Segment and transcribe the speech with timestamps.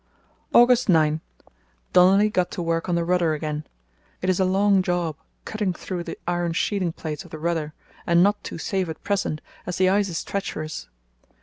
[0.51, 3.67] "August 9.—Donolly got to work on the rudder again.
[4.23, 7.75] It is a long job cutting through the iron sheathing plates of the rudder,
[8.07, 10.89] and not too safe at present, as the ice is treacherous.